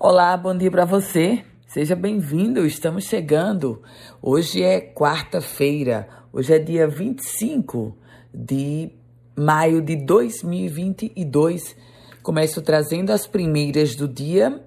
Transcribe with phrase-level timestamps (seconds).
[0.00, 1.44] Olá, bom dia para você.
[1.66, 3.82] Seja bem-vindo, estamos chegando.
[4.22, 7.98] Hoje é quarta-feira, hoje é dia 25
[8.32, 8.92] de
[9.34, 11.74] maio de 2022.
[12.22, 14.64] Começo trazendo as primeiras do dia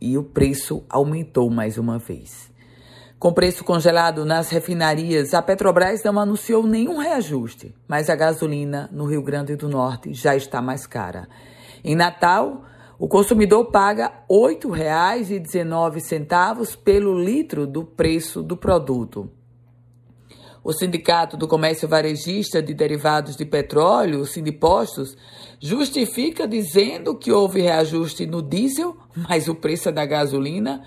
[0.00, 2.50] e o preço aumentou mais uma vez.
[3.16, 9.04] Com preço congelado nas refinarias, a Petrobras não anunciou nenhum reajuste, mas a gasolina no
[9.04, 11.28] Rio Grande do Norte já está mais cara.
[11.84, 12.64] Em Natal,
[12.98, 19.30] o consumidor paga R$ 8,19 pelo litro do preço do produto.
[20.64, 25.16] O Sindicato do Comércio Varejista de Derivados de Petróleo, o Sindipostos,
[25.60, 30.82] justifica dizendo que houve reajuste no diesel, mas o preço é da gasolina,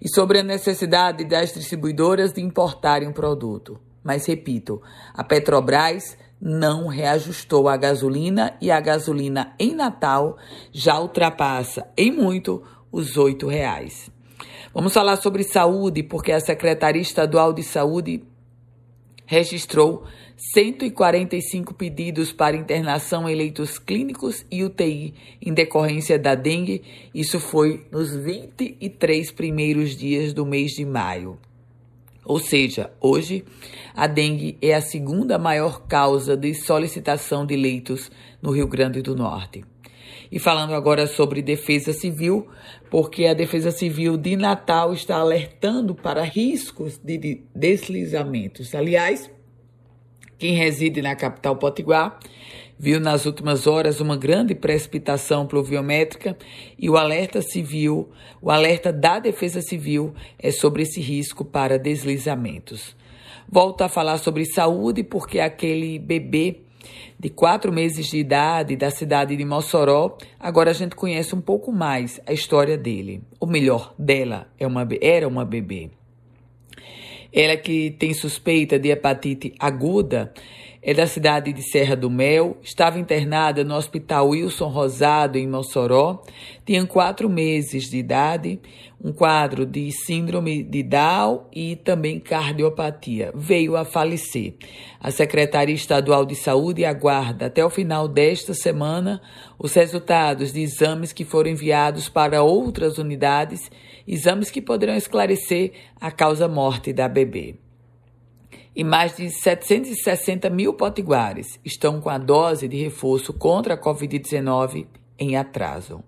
[0.00, 3.80] e sobre a necessidade das distribuidoras de importarem o produto.
[4.04, 4.82] Mas repito,
[5.14, 10.36] a Petrobras não reajustou a gasolina e a gasolina em Natal
[10.70, 14.10] já ultrapassa em muito os R$ reais.
[14.74, 18.22] Vamos falar sobre saúde, porque a Secretaria Estadual de Saúde
[19.24, 20.04] registrou
[20.36, 26.82] 145 pedidos para internação em leitos clínicos e UTI em decorrência da dengue.
[27.14, 31.38] Isso foi nos 23 primeiros dias do mês de maio.
[32.24, 33.44] Ou seja, hoje
[33.94, 39.14] a dengue é a segunda maior causa de solicitação de leitos no Rio Grande do
[39.14, 39.64] Norte.
[40.30, 42.48] E falando agora sobre defesa civil,
[42.90, 48.74] porque a Defesa Civil de Natal está alertando para riscos de deslizamentos.
[48.74, 49.30] Aliás,
[50.38, 52.18] quem reside na capital Potiguar
[52.78, 56.36] viu nas últimas horas uma grande precipitação pluviométrica
[56.78, 62.96] e o alerta civil, o alerta da Defesa Civil é sobre esse risco para deslizamentos.
[63.48, 66.60] Volto a falar sobre saúde porque aquele bebê
[67.18, 71.72] de quatro meses de idade da cidade de Mossoró, agora a gente conhece um pouco
[71.72, 73.22] mais a história dele.
[73.40, 75.90] Ou melhor, dela, é uma, era uma bebê.
[77.32, 80.32] Ela que tem suspeita de hepatite aguda
[80.86, 86.22] é da cidade de Serra do Mel, estava internada no Hospital Wilson Rosado, em Mossoró,
[86.62, 88.60] tinha quatro meses de idade,
[89.02, 93.32] um quadro de síndrome de Down e também cardiopatia.
[93.34, 94.56] Veio a falecer.
[95.00, 99.22] A Secretaria Estadual de Saúde aguarda até o final desta semana
[99.58, 103.70] os resultados de exames que foram enviados para outras unidades,
[104.06, 107.63] exames que poderão esclarecer a causa-morte da bebê
[108.74, 114.86] e mais de 760 mil potiguares estão com a dose de reforço contra a Covid-19
[115.18, 116.02] em atraso.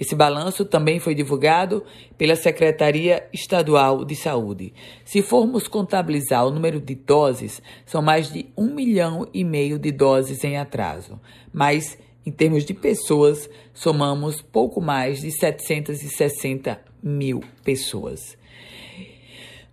[0.00, 1.84] Esse balanço também foi divulgado
[2.16, 4.72] pela Secretaria Estadual de Saúde.
[5.04, 9.90] Se formos contabilizar o número de doses, são mais de um milhão e meio de
[9.90, 11.20] doses em atraso.
[11.52, 18.38] Mas, em termos de pessoas, somamos pouco mais de 760 mil pessoas.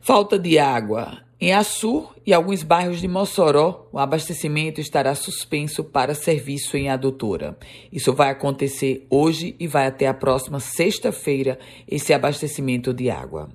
[0.01, 1.24] Falta de água.
[1.39, 7.57] Em Açu e alguns bairros de Mossoró, o abastecimento estará suspenso para serviço em adutora.
[7.91, 13.49] Isso vai acontecer hoje e vai até a próxima sexta-feira esse abastecimento de água.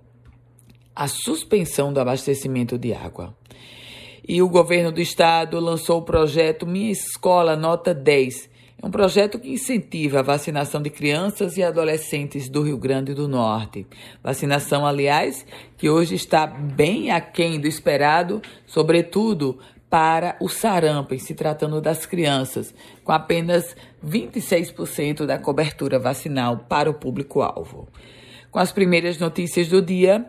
[0.95, 3.35] A suspensão do abastecimento de água.
[4.29, 8.50] E o governo do estado lançou o projeto Minha Escola Nota 10,
[8.83, 13.29] é um projeto que incentiva a vacinação de crianças e adolescentes do Rio Grande do
[13.29, 13.87] Norte.
[14.23, 15.45] Vacinação, aliás,
[15.77, 19.59] que hoje está bem aquém do esperado, sobretudo
[19.91, 22.73] para o sarampo, em se tratando das crianças,
[23.05, 27.87] com apenas 26% da cobertura vacinal para o público-alvo.
[28.51, 30.25] Com as primeiras notícias do dia,